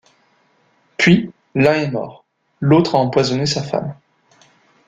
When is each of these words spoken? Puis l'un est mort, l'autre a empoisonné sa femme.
Puis 0.97 1.31
l'un 1.53 1.75
est 1.75 1.91
mort, 1.91 2.25
l'autre 2.59 2.95
a 2.95 2.97
empoisonné 2.97 3.45
sa 3.45 3.61
femme. 3.61 3.93